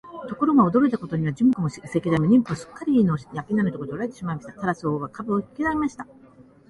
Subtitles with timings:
[0.27, 4.53] ところが、驚いたことには、材木も石材も人夫もすっかりれいの商人のところへ取られてしまいました。
[4.53, 6.07] タラス王は価を引き上げました。